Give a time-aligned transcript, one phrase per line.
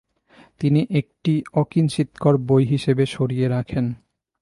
[0.59, 3.85] তিনি এটি অকিঞ্চিৎকর বই হিসেবে সরিয়ে রাখেন।